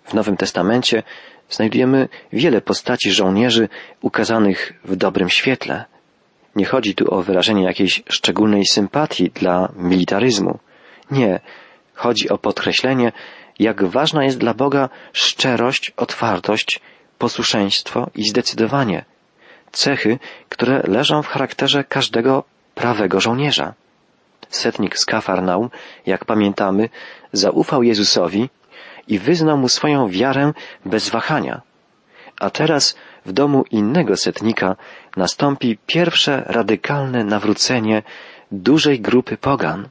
W 0.03 0.13
Nowym 0.13 0.37
Testamencie 0.37 1.03
znajdujemy 1.49 2.09
wiele 2.33 2.61
postaci 2.61 3.11
żołnierzy 3.11 3.69
ukazanych 4.01 4.73
w 4.85 4.95
dobrym 4.95 5.29
świetle. 5.29 5.85
Nie 6.55 6.65
chodzi 6.65 6.95
tu 6.95 7.13
o 7.13 7.21
wyrażenie 7.21 7.63
jakiejś 7.63 8.03
szczególnej 8.09 8.65
sympatii 8.65 9.29
dla 9.29 9.71
militaryzmu. 9.75 10.59
Nie, 11.11 11.39
chodzi 11.93 12.29
o 12.29 12.37
podkreślenie, 12.37 13.11
jak 13.59 13.83
ważna 13.83 14.23
jest 14.23 14.37
dla 14.37 14.53
Boga 14.53 14.89
szczerość, 15.13 15.93
otwartość, 15.97 16.81
posłuszeństwo 17.17 18.09
i 18.15 18.29
zdecydowanie. 18.29 19.05
Cechy, 19.71 20.19
które 20.49 20.81
leżą 20.87 21.23
w 21.23 21.27
charakterze 21.27 21.83
każdego 21.83 22.43
prawego 22.77 23.19
żołnierza. 23.19 23.73
Setnik 24.49 24.97
z 24.97 25.05
Kafarnaum, 25.05 25.69
jak 26.05 26.25
pamiętamy, 26.25 26.89
zaufał 27.33 27.83
Jezusowi 27.83 28.49
i 29.07 29.19
wyznał 29.19 29.57
mu 29.57 29.69
swoją 29.69 30.09
wiarę 30.09 30.53
bez 30.85 31.09
wahania. 31.09 31.61
A 32.39 32.49
teraz 32.49 32.95
w 33.25 33.31
domu 33.31 33.63
innego 33.71 34.17
setnika 34.17 34.75
nastąpi 35.17 35.77
pierwsze 35.87 36.43
radykalne 36.45 37.23
nawrócenie 37.23 38.03
dużej 38.51 38.99
grupy 38.99 39.37
pogan. 39.37 39.89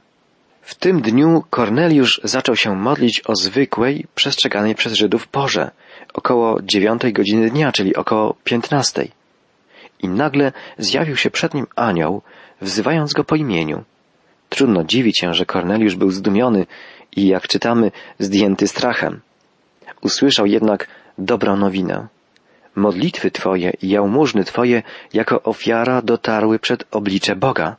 W 0.61 0.75
tym 0.75 1.01
dniu 1.01 1.43
Korneliusz 1.49 2.21
zaczął 2.23 2.55
się 2.55 2.75
modlić 2.75 3.21
o 3.25 3.35
zwykłej, 3.35 4.05
przestrzeganej 4.15 4.75
przez 4.75 4.93
Żydów 4.93 5.27
porze, 5.27 5.71
około 6.13 6.61
dziewiątej 6.61 7.13
godziny 7.13 7.49
dnia, 7.49 7.71
czyli 7.71 7.95
około 7.95 8.35
piętnastej. 8.43 9.16
I 10.03 10.07
nagle 10.07 10.51
zjawił 10.77 11.15
się 11.15 11.31
przed 11.31 11.53
nim 11.53 11.67
anioł, 11.75 12.21
wzywając 12.61 13.13
go 13.13 13.23
po 13.23 13.35
imieniu. 13.35 13.83
Trudno 14.49 14.83
dziwić 14.83 15.19
się, 15.19 15.33
że 15.33 15.45
Korneliusz 15.45 15.95
był 15.95 16.11
zdumiony 16.11 16.65
i, 17.15 17.27
jak 17.27 17.47
czytamy, 17.47 17.91
zdjęty 18.19 18.67
strachem. 18.67 19.21
Usłyszał 20.01 20.45
jednak 20.45 20.87
dobrą 21.17 21.57
nowinę. 21.57 22.07
Modlitwy 22.75 23.31
Twoje 23.31 23.73
i 23.81 23.89
jałmużny 23.89 24.43
Twoje 24.43 24.83
jako 25.13 25.43
ofiara 25.43 26.01
dotarły 26.01 26.59
przed 26.59 26.83
oblicze 26.91 27.35
Boga. 27.35 27.75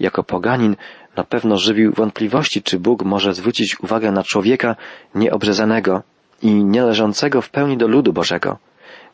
Jako 0.00 0.22
poganin 0.22 0.76
na 1.16 1.24
pewno 1.24 1.56
żywił 1.56 1.92
wątpliwości, 1.92 2.62
czy 2.62 2.78
Bóg 2.78 3.04
może 3.04 3.34
zwrócić 3.34 3.80
uwagę 3.80 4.12
na 4.12 4.22
człowieka 4.22 4.76
nieobrzezanego 5.14 6.02
i 6.42 6.54
nieleżącego 6.64 7.42
w 7.42 7.50
pełni 7.50 7.76
do 7.76 7.88
ludu 7.88 8.12
Bożego, 8.12 8.58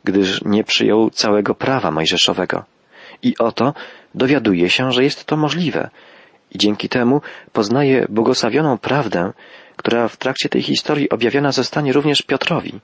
gdyż 0.05 0.45
nie 0.45 0.65
przyjął 0.65 1.11
całego 1.11 1.55
prawa 1.55 1.91
mojżeszowego. 1.91 2.65
I 3.23 3.39
oto 3.39 3.75
dowiaduje 4.15 4.71
się, 4.71 4.93
że 4.93 5.05
jest 5.05 5.25
to 5.25 5.37
możliwe, 5.37 5.91
i 6.51 6.59
dzięki 6.59 6.89
temu 6.89 7.21
poznaje 7.53 8.07
błogosławioną 8.09 8.79
prawdę, 8.79 9.33
która 9.77 10.09
w 10.09 10.17
trakcie 10.17 10.49
tej 10.49 10.63
historii 10.63 11.11
objawiona 11.11 11.53
zostanie 11.53 11.93
również 11.93 12.23
Piotrowi. 12.23 12.81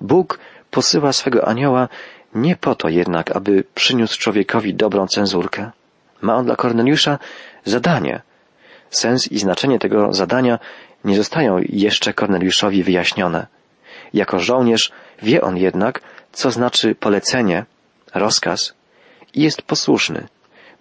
Bóg 0.00 0.38
posyła 0.70 1.12
swego 1.12 1.48
anioła 1.48 1.88
nie 2.34 2.56
po 2.56 2.74
to 2.74 2.88
jednak, 2.88 3.36
aby 3.36 3.64
przyniósł 3.74 4.18
człowiekowi 4.18 4.74
dobrą 4.74 5.06
cenzurkę. 5.06 5.70
Ma 6.20 6.34
on 6.34 6.44
dla 6.44 6.56
Korneliusza 6.56 7.18
zadanie. 7.64 8.20
Sens 8.90 9.32
i 9.32 9.38
znaczenie 9.38 9.78
tego 9.78 10.14
zadania 10.14 10.58
nie 11.04 11.16
zostają 11.16 11.60
jeszcze 11.68 12.14
Korneliuszowi 12.14 12.82
wyjaśnione. 12.82 13.46
Jako 14.14 14.38
żołnierz 14.38 14.92
wie 15.22 15.40
on 15.40 15.56
jednak, 15.56 16.00
co 16.34 16.50
znaczy 16.50 16.94
polecenie, 16.94 17.64
rozkaz 18.14 18.74
i 19.34 19.42
jest 19.42 19.62
posłuszny, 19.62 20.28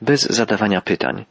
bez 0.01 0.21
zadawania 0.21 0.81
pytań 0.81 1.25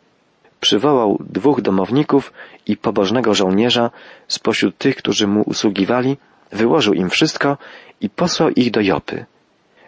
przywołał 0.63 1.19
dwóch 1.21 1.61
domowników 1.61 2.33
i 2.67 2.77
pobożnego 2.77 3.35
żołnierza 3.35 3.91
spośród 4.29 4.79
tych, 4.79 4.97
którzy 4.97 5.27
mu 5.27 5.43
usługiwali, 5.43 6.17
wyłożył 6.53 6.95
im 6.95 7.11
wszystko 7.11 7.59
i 8.01 8.11
posłał 8.11 8.51
ich 8.51 8.71
do 8.71 8.81
Jopy. 8.81 9.27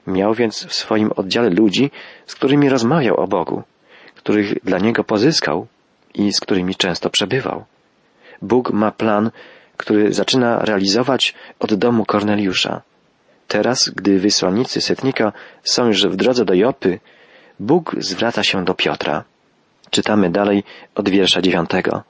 Miał 0.06 0.34
więc 0.34 0.66
w 0.66 0.74
swoim 0.74 1.10
oddziale 1.16 1.50
ludzi, 1.50 1.90
z 2.26 2.34
którymi 2.34 2.68
rozmawiał 2.68 3.16
o 3.16 3.26
Bogu, 3.26 3.62
których 4.14 4.64
dla 4.64 4.78
niego 4.78 5.04
pozyskał 5.04 5.66
i 6.14 6.32
z 6.32 6.40
którymi 6.40 6.74
często 6.74 7.10
przebywał. 7.10 7.64
Bóg 8.42 8.70
ma 8.70 8.90
plan, 8.90 9.30
który 9.76 10.14
zaczyna 10.14 10.58
realizować 10.58 11.34
od 11.58 11.74
domu 11.74 12.04
Korneliusza. 12.04 12.82
Teraz, 13.54 13.88
gdy 13.88 14.18
wysłannicy 14.18 14.80
setnika 14.80 15.32
są 15.62 15.86
już 15.86 16.06
w 16.06 16.16
drodze 16.16 16.44
do 16.44 16.54
Jopy, 16.54 17.00
Bóg 17.60 17.96
zwraca 17.98 18.42
się 18.42 18.64
do 18.64 18.74
Piotra. 18.74 19.24
Czytamy 19.90 20.30
dalej 20.30 20.64
od 20.94 21.08
wiersza 21.08 21.42
dziewiątego. 21.42 22.02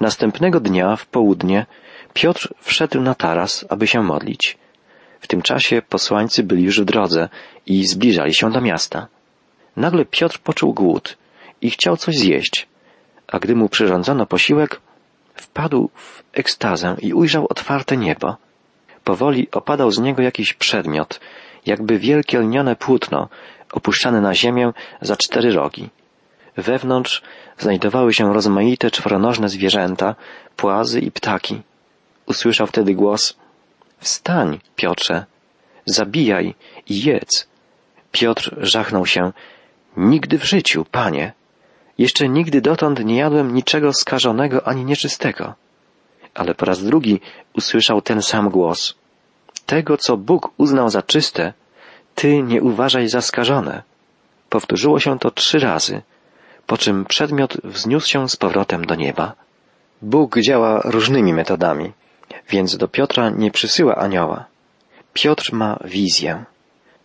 Następnego 0.00 0.60
dnia 0.60 0.96
w 0.96 1.06
południe 1.06 1.66
Piotr 2.14 2.48
wszedł 2.60 3.00
na 3.00 3.14
taras, 3.14 3.64
aby 3.68 3.86
się 3.86 4.02
modlić. 4.02 4.58
W 5.20 5.26
tym 5.26 5.42
czasie 5.42 5.82
posłańcy 5.82 6.42
byli 6.42 6.64
już 6.64 6.80
w 6.80 6.84
drodze 6.84 7.28
i 7.66 7.86
zbliżali 7.86 8.34
się 8.34 8.50
do 8.50 8.60
miasta. 8.60 9.06
Nagle 9.76 10.04
Piotr 10.04 10.38
poczuł 10.38 10.74
głód 10.74 11.18
i 11.60 11.70
chciał 11.70 11.96
coś 11.96 12.16
zjeść, 12.16 12.68
a 13.26 13.38
gdy 13.38 13.54
mu 13.54 13.68
przyrządzono 13.68 14.26
posiłek, 14.26 14.80
wpadł 15.34 15.90
w 15.94 16.22
ekstazę 16.32 16.96
i 17.02 17.12
ujrzał 17.12 17.46
otwarte 17.50 17.96
niebo. 17.96 18.36
Powoli 19.04 19.48
opadał 19.52 19.90
z 19.90 19.98
niego 19.98 20.22
jakiś 20.22 20.54
przedmiot, 20.54 21.20
jakby 21.66 21.98
wielkie 21.98 22.38
lnione 22.38 22.76
płótno, 22.76 23.28
opuszczane 23.72 24.20
na 24.20 24.34
ziemię 24.34 24.72
za 25.00 25.16
cztery 25.16 25.52
rogi. 25.52 25.90
Wewnątrz 26.56 27.22
znajdowały 27.58 28.14
się 28.14 28.34
rozmaite 28.34 28.90
czworonożne 28.90 29.48
zwierzęta, 29.48 30.14
płazy 30.56 31.00
i 31.00 31.10
ptaki. 31.10 31.62
Usłyszał 32.26 32.66
wtedy 32.66 32.94
głos 32.94 33.36
Wstań, 33.98 34.58
Piotrze, 34.76 35.24
zabijaj 35.86 36.54
i 36.88 37.04
jedz. 37.04 37.48
Piotr 38.12 38.56
żachnął 38.60 39.06
się 39.06 39.32
Nigdy 39.96 40.38
w 40.38 40.44
życiu, 40.44 40.86
panie. 40.90 41.32
Jeszcze 41.98 42.28
nigdy 42.28 42.60
dotąd 42.60 43.04
nie 43.04 43.16
jadłem 43.16 43.54
niczego 43.54 43.92
skażonego 43.92 44.66
ani 44.66 44.84
nieczystego. 44.84 45.54
Ale 46.34 46.54
po 46.54 46.66
raz 46.66 46.84
drugi 46.84 47.20
usłyszał 47.54 48.02
ten 48.02 48.22
sam 48.22 48.50
głos. 48.50 48.94
Tego, 49.66 49.96
co 49.96 50.16
Bóg 50.16 50.50
uznał 50.56 50.88
za 50.90 51.02
czyste, 51.02 51.52
ty 52.14 52.42
nie 52.42 52.62
uważaj 52.62 53.08
za 53.08 53.20
skażone. 53.20 53.82
Powtórzyło 54.48 55.00
się 55.00 55.18
to 55.18 55.30
trzy 55.30 55.58
razy, 55.58 56.02
po 56.66 56.78
czym 56.78 57.04
przedmiot 57.04 57.56
wzniósł 57.64 58.08
się 58.08 58.28
z 58.28 58.36
powrotem 58.36 58.84
do 58.84 58.94
nieba. 58.94 59.32
Bóg 60.02 60.38
działa 60.38 60.80
różnymi 60.84 61.32
metodami, 61.32 61.92
więc 62.48 62.76
do 62.76 62.88
Piotra 62.88 63.30
nie 63.30 63.50
przysyła 63.50 63.94
anioła. 63.96 64.44
Piotr 65.12 65.52
ma 65.52 65.78
wizję. 65.84 66.44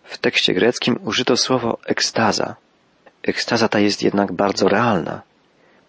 W 0.03 0.17
tekście 0.17 0.53
greckim 0.53 0.99
użyto 1.05 1.37
słowo 1.37 1.77
ekstaza. 1.85 2.55
Ekstaza 3.23 3.67
ta 3.67 3.79
jest 3.79 4.03
jednak 4.03 4.31
bardzo 4.31 4.67
realna. 4.67 5.21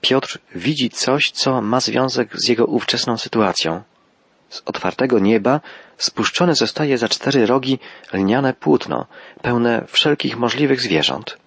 Piotr 0.00 0.38
widzi 0.55 0.90
coś, 0.90 1.31
co 1.31 1.61
ma 1.62 1.81
związek 1.81 2.37
z 2.37 2.49
jego 2.49 2.64
ówczesną 2.67 3.19
sytuacją. 3.19 3.83
Z 4.49 4.62
otwartego 4.67 5.19
nieba 5.19 5.61
spuszczone 5.97 6.55
zostaje 6.55 6.99
za 6.99 7.09
cztery 7.09 7.47
rogi 7.47 7.78
lniane 8.12 8.55
płótno, 8.55 9.07
pełne 9.43 9.85
wszelkich 9.88 10.38
możliwych 10.38 10.81
zwierząt. 10.81 11.38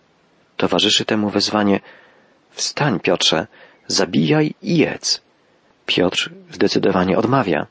Towarzyszy 0.58 1.06
temu 1.06 1.30
wezwanie 1.30 1.80
Wstań, 2.52 3.00
Piotrze, 3.00 3.48
zabijaj 3.88 4.54
i 4.62 4.78
jedz. 4.78 5.22
Piotr 5.86 6.30
zdecydowanie 6.52 7.18
odmawia. 7.18 7.68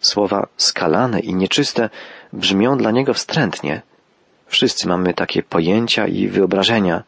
Słowa 0.00 0.46
skalane 0.56 1.20
i 1.20 1.34
nieczyste 1.34 1.90
brzmią 2.32 2.78
dla 2.78 2.90
niego 2.90 3.14
wstrętnie. 3.14 3.82
Wszyscy 4.46 4.88
mamy 4.88 5.14
takie 5.14 5.42
pojęcia 5.42 6.06
i 6.06 6.28
wyobrażenia, 6.28 7.02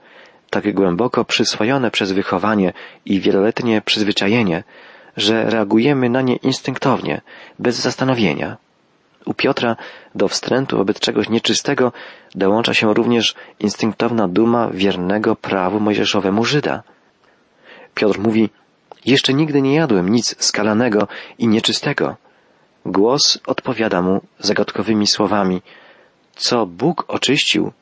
tak 0.50 0.74
głęboko 0.74 1.24
przyswojone 1.24 1.90
przez 1.90 2.12
wychowanie 2.12 2.72
i 3.04 3.20
wieloletnie 3.20 3.82
przyzwyczajenie, 3.82 4.64
że 5.16 5.50
reagujemy 5.50 6.10
na 6.10 6.22
nie 6.22 6.36
instynktownie, 6.36 7.20
bez 7.58 7.76
zastanowienia. 7.76 8.56
U 9.26 9.34
Piotra 9.34 9.76
do 10.14 10.28
wstrętu 10.28 10.76
wobec 10.76 11.00
czegoś 11.00 11.28
nieczystego 11.28 11.92
dołącza 12.34 12.74
się 12.74 12.94
również 12.94 13.34
instynktowna 13.60 14.28
duma 14.28 14.70
wiernego 14.72 15.36
prawu 15.36 15.80
mojżeszowemu 15.80 16.44
Żyda. 16.44 16.82
Piotr 17.94 18.18
mówi, 18.18 18.50
jeszcze 19.06 19.34
nigdy 19.34 19.62
nie 19.62 19.74
jadłem 19.74 20.08
nic 20.08 20.44
skalanego 20.44 21.08
i 21.38 21.48
nieczystego. 21.48 22.16
Głos 22.86 23.38
odpowiada 23.46 24.02
mu 24.02 24.20
zagadkowymi 24.38 25.06
słowami, 25.06 25.62
co 26.36 26.66
Bóg 26.66 27.04
oczyścił, 27.08 27.72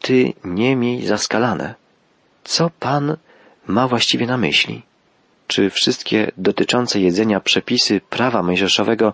ty 0.00 0.32
nie 0.44 0.76
miej 0.76 1.06
zaskalane. 1.06 1.79
Co 2.50 2.70
Pan 2.80 3.16
ma 3.66 3.88
właściwie 3.88 4.26
na 4.26 4.36
myśli? 4.36 4.82
Czy 5.46 5.70
wszystkie 5.70 6.32
dotyczące 6.36 7.00
jedzenia 7.00 7.40
przepisy 7.40 8.00
prawa 8.00 8.42
mojżeszowego 8.42 9.12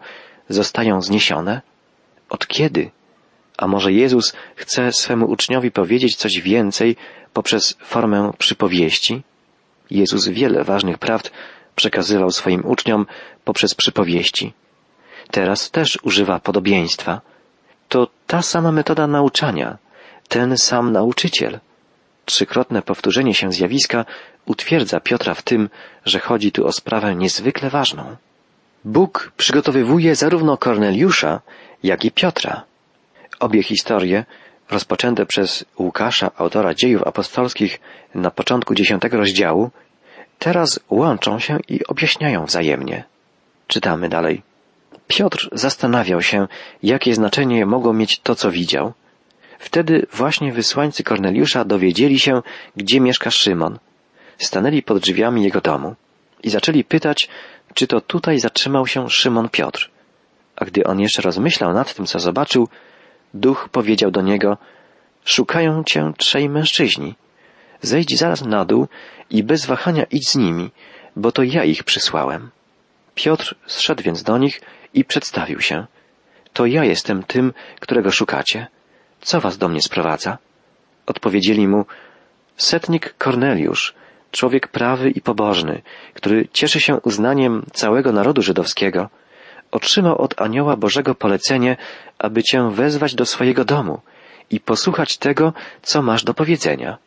zostają 0.49 1.03
zniesione? 1.03 1.63
Od 2.29 2.47
kiedy? 2.47 2.91
A 3.59 3.67
może 3.67 3.93
Jezus 3.93 4.33
chce 4.55 4.93
swemu 4.93 5.27
uczniowi 5.27 5.71
powiedzieć 5.71 6.17
coś 6.17 6.41
więcej 6.41 6.97
poprzez 7.33 7.77
formę 7.81 8.33
przypowieści? 8.39 9.23
Jezus 9.91 10.29
wiele 10.29 10.65
ważnych 10.65 10.99
prawd 10.99 11.31
przekazywał 11.75 12.31
swoim 12.31 12.67
uczniom 12.67 13.07
poprzez 13.45 13.75
przypowieści. 13.75 14.53
Teraz 15.31 15.71
też 15.71 15.99
używa 16.03 16.39
podobieństwa. 16.39 17.21
To 17.89 18.09
ta 18.27 18.43
sama 18.43 18.73
metoda 18.73 19.07
nauczania, 19.07 19.79
ten 20.29 20.59
sam 20.59 20.93
nauczyciel. 20.93 21.61
Trzykrotne 22.27 22.83
powtórzenie 22.83 23.35
się 23.35 23.53
zjawiska 23.53 24.05
utwierdza 24.47 25.01
Piotra 25.01 25.35
w 25.35 25.43
tym, 25.43 25.69
że 26.05 26.19
chodzi 26.19 26.53
tu 26.53 26.67
o 26.67 26.73
sprawę 26.73 27.15
niezwykle 27.15 27.71
ważną. 27.71 28.17
Bóg 28.85 29.33
przygotowywuje 29.37 30.15
zarówno 30.15 30.57
Korneliusza, 30.57 31.41
jak 31.83 32.05
i 32.05 32.11
Piotra. 32.11 32.65
Obie 33.41 33.63
historie, 33.63 34.25
rozpoczęte 34.71 35.27
przez 35.27 35.65
Łukasza, 35.79 36.31
autora 36.37 36.75
dziejów 36.75 37.03
apostolskich 37.07 37.81
na 38.15 38.31
początku 38.31 38.75
dziesiątego 38.75 39.17
rozdziału, 39.17 39.71
teraz 40.39 40.81
łączą 40.91 41.39
się 41.39 41.59
i 41.69 41.87
objaśniają 41.87 42.45
wzajemnie. 42.45 43.05
Czytamy 43.67 44.09
dalej. 44.09 44.43
Piotr 45.07 45.49
zastanawiał 45.53 46.23
się, 46.23 46.49
jakie 46.83 47.15
znaczenie 47.15 47.67
mogło 47.67 47.93
mieć 47.93 48.21
to, 48.21 48.35
co 48.35 48.51
widział. 48.51 48.93
Wtedy 49.59 50.07
właśnie 50.13 50.53
wysłańcy 50.53 51.03
Korneliusza 51.03 51.65
dowiedzieli 51.65 52.19
się, 52.19 52.43
gdzie 52.77 53.01
mieszka 53.01 53.31
Szymon. 53.31 53.79
Stanęli 54.39 54.83
pod 54.83 54.99
drzwiami 54.99 55.45
jego 55.45 55.61
domu 55.61 55.95
i 56.43 56.51
zaczęli 56.51 56.85
pytać, 56.85 57.29
czy 57.75 57.87
to 57.87 58.01
tutaj 58.01 58.39
zatrzymał 58.39 58.87
się 58.87 59.11
Szymon 59.11 59.49
Piotr. 59.49 59.91
A 60.57 60.65
gdy 60.65 60.85
on 60.85 61.01
jeszcze 61.01 61.23
rozmyślał 61.23 61.73
nad 61.73 61.95
tym, 61.95 62.07
co 62.07 62.19
zobaczył, 62.19 62.69
duch 63.35 63.69
powiedział 63.69 64.11
do 64.11 64.23
niego, 64.23 64.59
szukają 65.25 65.85
cię 65.85 66.13
trzej 66.17 66.49
mężczyźni. 66.49 67.15
Zejdź 67.83 68.19
zaraz 68.19 68.45
na 68.45 68.65
dół 68.65 68.89
i 69.31 69.43
bez 69.43 69.67
wahania 69.67 70.05
idź 70.11 70.29
z 70.29 70.37
nimi, 70.37 70.71
bo 71.17 71.33
to 71.33 71.43
ja 71.43 71.65
ich 71.65 71.85
przysłałem. 71.85 72.51
Piotr 73.15 73.55
zszedł 73.67 74.03
więc 74.03 74.23
do 74.23 74.39
nich 74.39 74.61
i 74.95 75.05
przedstawił 75.05 75.61
się. 75.61 75.87
To 76.53 76.67
ja 76.67 76.85
jestem 76.85 77.23
tym, 77.23 77.53
którego 77.81 78.11
szukacie. 78.11 78.67
Co 79.21 79.41
was 79.41 79.59
do 79.59 79.69
mnie 79.69 79.83
sprowadza? 79.83 80.39
Odpowiedzieli 81.07 81.69
mu, 81.69 81.85
setnik 82.57 83.15
Korneliusz, 83.19 83.95
człowiek 84.31 84.69
prawy 84.69 85.11
i 85.11 85.21
pobożny, 85.21 85.83
który 86.15 86.49
cieszy 86.53 86.81
się 86.81 87.01
uznaniem 87.01 87.67
całego 87.73 88.13
narodu 88.13 88.43
żydowskiego, 88.43 89.09
otrzymał 89.71 90.19
od 90.19 90.41
anioła 90.41 90.77
Bożego 90.77 91.15
polecenie, 91.15 91.77
aby 92.19 92.43
cię 92.43 92.71
wezwać 92.71 93.15
do 93.15 93.27
swojego 93.27 93.65
domu 93.65 94.01
i 94.51 94.61
posłuchać 94.61 95.17
tego, 95.17 95.53
co 95.83 96.03
masz 96.03 96.25
do 96.25 96.35
powiedzenia. 96.35 96.99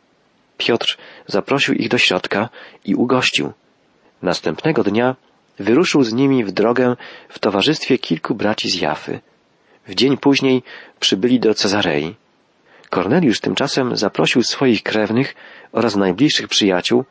Piotr 0.58 0.98
zaprosił 1.28 1.74
ich 1.74 1.89
do 1.89 1.98
środka 1.98 2.50
i 2.86 2.95
ugościł. 2.95 3.54
Następnego 4.22 4.84
dnia 4.84 5.15
wyruszył 5.60 6.04
z 6.04 6.13
nimi 6.13 6.43
w 6.43 6.52
drogę 6.52 6.95
w 7.30 7.39
towarzystwie 7.39 7.98
kilku 7.98 8.36
braci 8.36 8.69
z 8.69 8.82
Jafy. 8.82 9.19
W 9.89 9.95
dzień 9.95 10.17
później 10.17 10.63
przybyli 10.99 11.39
do 11.39 11.54
Cezarei. 11.54 12.15
Korneliusz 12.89 13.39
tymczasem 13.39 13.95
zaprosił 13.95 14.43
swoich 14.43 14.84
krewnych 14.84 15.36
oraz 15.71 15.95
najbliższych 15.95 16.47
przyjaciół 16.47 17.06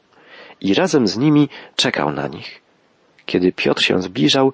i 0.60 0.74
razem 0.74 1.06
z 1.06 1.16
nimi 1.16 1.48
czekał 1.76 2.12
na 2.12 2.26
nich. 2.26 2.60
Kiedy 3.26 3.52
Piotr 3.52 3.82
się 3.82 4.02
zbliżał, 4.02 4.52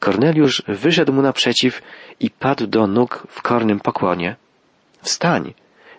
Korneliusz 0.00 0.62
wyszedł 0.68 1.12
mu 1.12 1.22
naprzeciw 1.22 1.82
i 2.20 2.30
padł 2.30 2.66
do 2.66 2.86
nóg 2.86 3.26
w 3.28 3.42
kornym 3.42 3.80
pokłonie. 3.80 4.36
Wstań, 5.02 5.54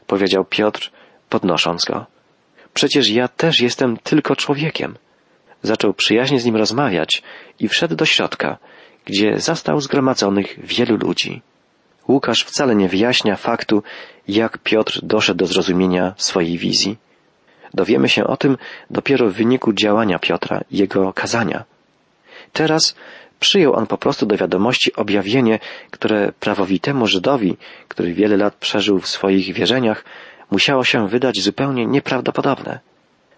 powiedział 0.08 0.46
Piotr, 0.46 0.92
podnosząc 1.30 1.86
go. 1.86 2.06
Przecież 2.74 3.10
ja 3.10 3.28
też 3.28 3.60
jestem 3.60 3.98
tylko 3.98 4.36
człowiekiem. 4.36 4.96
Zaczął 5.62 5.94
przyjaźnie 5.94 6.40
z 6.40 6.46
nim 6.46 6.56
rozmawiać 6.56 7.24
i 7.60 7.68
wszedł 7.68 7.96
do 7.96 8.06
środka, 8.06 8.58
gdzie 9.06 9.40
zastał 9.40 9.82
zgromadzonych 9.82 10.60
wielu 10.64 10.98
ludzi. 10.98 11.42
Łukasz 12.08 12.44
wcale 12.44 12.76
nie 12.76 12.90
wyjaśnia 12.90 13.36
faktu, 13.36 13.84
jak 14.28 14.58
Piotr 14.58 15.00
doszedł 15.04 15.38
do 15.38 15.46
zrozumienia 15.46 16.14
swojej 16.18 16.58
wizji. 16.58 16.98
Dowiemy 17.74 18.10
się 18.10 18.24
o 18.24 18.38
tym 18.38 18.58
dopiero 18.90 19.30
w 19.30 19.34
wyniku 19.34 19.74
działania 19.74 20.20
Piotra 20.20 20.62
jego 20.72 21.14
kazania. 21.14 21.64
Teraz 22.54 22.96
przyjął 23.40 23.74
on 23.74 23.88
po 23.88 23.98
prostu 23.98 24.26
do 24.26 24.38
wiadomości 24.38 24.96
objawienie, 24.96 25.60
które 25.92 26.32
prawowitemu 26.40 27.08
Żydowi, 27.08 27.58
który 27.88 28.14
wiele 28.14 28.38
lat 28.38 28.56
przeżył 28.56 29.00
w 29.00 29.08
swoich 29.08 29.54
wierzeniach, 29.54 30.06
musiało 30.52 30.84
się 30.84 31.08
wydać 31.08 31.40
zupełnie 31.42 31.86
nieprawdopodobne. 31.86 32.80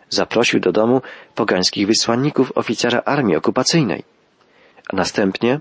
Zaprosił 0.10 0.60
do 0.60 0.72
domu 0.72 1.02
pogańskich 1.36 1.88
wysłanników 1.88 2.52
oficera 2.56 3.02
armii 3.06 3.36
okupacyjnej, 3.36 4.04
a 4.94 4.96
następnie 4.96 5.60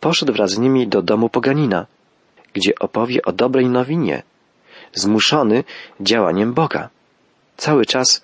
poszedł 0.00 0.32
wraz 0.32 0.50
z 0.50 0.58
nimi 0.58 0.88
do 0.88 1.02
domu 1.02 1.28
poganina, 1.28 1.86
gdzie 2.52 2.72
opowie 2.80 3.22
o 3.24 3.32
dobrej 3.32 3.66
nowinie, 3.66 4.22
zmuszony 4.94 5.64
działaniem 6.00 6.54
Boga. 6.54 6.88
Cały 7.56 7.86
czas 7.86 8.22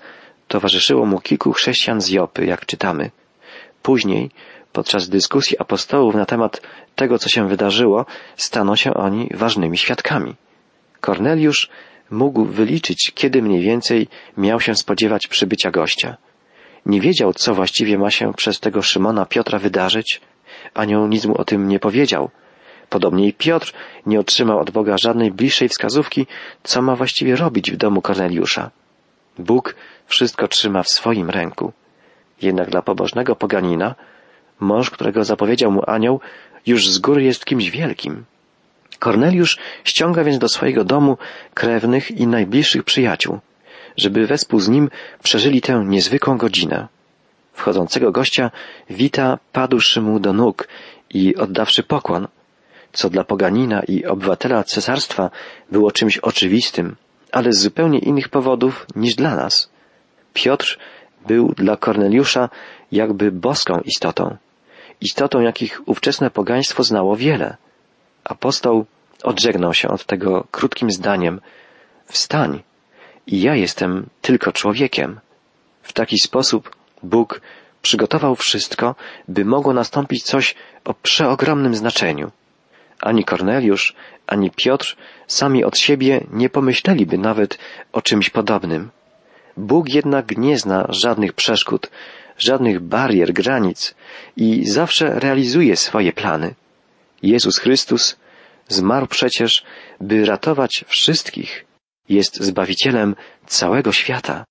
towarzyszyło 0.48 1.06
mu 1.06 1.20
kilku 1.20 1.52
chrześcijan 1.52 2.00
z 2.00 2.08
Jopy, 2.08 2.46
jak 2.46 2.66
czytamy. 2.66 3.10
Później, 3.82 4.30
podczas 4.72 5.08
dyskusji 5.08 5.58
apostołów 5.58 6.14
na 6.14 6.26
temat 6.26 6.60
tego, 6.94 7.18
co 7.18 7.28
się 7.28 7.48
wydarzyło, 7.48 8.06
staną 8.36 8.76
się 8.76 8.94
oni 8.94 9.30
ważnymi 9.34 9.78
świadkami. 9.78 10.34
Korneliusz 11.00 11.70
mógł 12.10 12.44
wyliczyć, 12.44 13.12
kiedy 13.14 13.42
mniej 13.42 13.62
więcej 13.62 14.08
miał 14.36 14.60
się 14.60 14.74
spodziewać 14.74 15.26
przybycia 15.26 15.70
gościa. 15.70 16.16
Nie 16.86 17.00
wiedział, 17.00 17.32
co 17.32 17.54
właściwie 17.54 17.98
ma 17.98 18.10
się 18.10 18.32
przez 18.34 18.60
tego 18.60 18.82
Szymona 18.82 19.26
Piotra 19.26 19.58
wydarzyć. 19.58 20.20
Anioł 20.74 21.08
nic 21.08 21.26
mu 21.26 21.34
o 21.40 21.44
tym 21.44 21.68
nie 21.68 21.78
powiedział. 21.78 22.30
Podobnie 22.94 23.26
i 23.28 23.32
Piotr 23.32 23.72
nie 24.06 24.20
otrzymał 24.20 24.58
od 24.58 24.70
Boga 24.70 24.98
żadnej 24.98 25.30
bliższej 25.32 25.68
wskazówki, 25.68 26.26
co 26.62 26.82
ma 26.82 26.96
właściwie 26.96 27.36
robić 27.36 27.70
w 27.70 27.76
domu 27.76 28.02
Korneliusza. 28.02 28.70
Bóg 29.38 29.74
wszystko 30.06 30.48
trzyma 30.48 30.82
w 30.82 30.88
swoim 30.88 31.30
ręku. 31.30 31.72
Jednak 32.42 32.70
dla 32.70 32.82
pobożnego 32.82 33.36
poganina, 33.36 33.94
mąż, 34.60 34.90
którego 34.90 35.24
zapowiedział 35.24 35.70
mu 35.70 35.82
anioł, 35.86 36.20
już 36.66 36.88
z 36.88 36.98
góry 36.98 37.22
jest 37.22 37.44
kimś 37.44 37.70
wielkim. 37.70 38.24
Korneliusz 38.98 39.58
ściąga 39.84 40.24
więc 40.24 40.38
do 40.38 40.48
swojego 40.48 40.84
domu 40.84 41.16
krewnych 41.54 42.10
i 42.10 42.26
najbliższych 42.26 42.84
przyjaciół. 42.84 43.38
żeby 43.96 44.26
wespół 44.26 44.60
z 44.60 44.68
nim 44.68 44.90
przeżyli 45.22 45.60
tę 45.60 45.84
niezwykłą 45.86 46.36
godzinę. 46.36 46.88
Wchodzącego 47.52 48.12
gościa 48.12 48.50
wita 48.90 49.38
padłszy 49.52 50.00
mu 50.00 50.20
do 50.20 50.32
nóg 50.32 50.68
i 51.10 51.36
oddawszy 51.36 51.82
pokłon, 51.82 52.28
co 52.94 53.10
dla 53.10 53.24
poganina 53.24 53.82
i 53.82 54.04
obywatela 54.04 54.64
cesarstwa 54.64 55.30
było 55.70 55.92
czymś 55.92 56.18
oczywistym, 56.18 56.96
ale 57.32 57.52
z 57.52 57.58
zupełnie 57.58 57.98
innych 57.98 58.28
powodów 58.28 58.86
niż 58.96 59.14
dla 59.14 59.36
nas. 59.36 59.70
Piotr 60.32 60.78
był 61.26 61.48
dla 61.48 61.76
Korneliusza 61.76 62.48
jakby 62.92 63.32
boską 63.32 63.80
istotą, 63.84 64.36
istotą 65.00 65.40
jakich 65.40 65.88
ówczesne 65.88 66.30
pogaństwo 66.30 66.82
znało 66.82 67.16
wiele. 67.16 67.56
Apostoł 68.24 68.86
odżegnał 69.22 69.74
się 69.74 69.88
od 69.88 70.04
tego 70.04 70.46
krótkim 70.50 70.90
zdaniem 70.90 71.40
Wstań 72.06 72.62
i 73.26 73.40
ja 73.40 73.54
jestem 73.54 74.06
tylko 74.20 74.52
człowiekiem. 74.52 75.20
W 75.82 75.92
taki 75.92 76.18
sposób 76.18 76.76
Bóg 77.02 77.40
przygotował 77.82 78.34
wszystko, 78.34 78.94
by 79.28 79.44
mogło 79.44 79.74
nastąpić 79.74 80.22
coś 80.22 80.54
o 80.84 80.94
przeogromnym 80.94 81.74
znaczeniu. 81.74 82.30
Ani 83.04 83.24
Korneliusz, 83.24 83.94
ani 84.26 84.50
Piotr 84.50 84.96
sami 85.26 85.64
od 85.64 85.78
siebie 85.78 86.24
nie 86.32 86.48
pomyśleliby 86.48 87.18
nawet 87.18 87.58
o 87.92 88.02
czymś 88.02 88.30
podobnym. 88.30 88.90
Bóg 89.56 89.88
jednak 89.88 90.36
nie 90.36 90.58
zna 90.58 90.86
żadnych 90.88 91.32
przeszkód, 91.32 91.90
żadnych 92.38 92.80
barier, 92.80 93.32
granic 93.32 93.94
i 94.36 94.66
zawsze 94.66 95.20
realizuje 95.20 95.76
swoje 95.76 96.12
plany. 96.12 96.54
Jezus 97.22 97.58
Chrystus 97.58 98.16
zmarł 98.68 99.06
przecież, 99.06 99.64
by 100.00 100.26
ratować 100.26 100.84
wszystkich. 100.88 101.64
Jest 102.08 102.36
Zbawicielem 102.40 103.14
całego 103.46 103.92
świata. 103.92 104.44